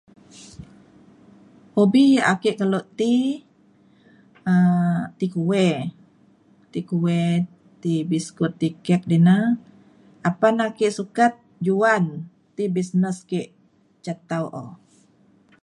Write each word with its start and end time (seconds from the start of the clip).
hobi 1.75 2.01
yak 2.15 2.27
ake 2.33 2.51
kelo 2.59 2.79
ti 2.99 3.11
um 4.51 4.97
ti 5.19 5.25
kueh. 5.33 5.79
ti 6.71 6.79
kueh 6.89 7.33
ti 7.81 7.93
biskut 8.09 8.51
ti 8.61 8.67
kek 8.85 9.01
di 9.09 9.17
na 9.27 9.37
apan 10.29 10.55
ake 10.67 10.85
sukat 10.97 11.33
juan 11.67 12.05
ti 12.55 12.63
bisnes 12.75 13.17
ke 13.29 13.41
ca 14.03 14.13
tau 14.29 14.45
o 14.65 14.65